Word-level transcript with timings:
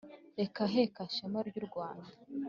heka 0.37 0.63
heka 0.73 1.01
shema 1.15 1.39
ry’u 1.47 1.63
rwanda 1.67 2.09